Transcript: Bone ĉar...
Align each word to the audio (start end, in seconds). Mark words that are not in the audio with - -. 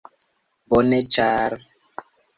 Bone 0.73 1.01
ĉar... 1.17 1.57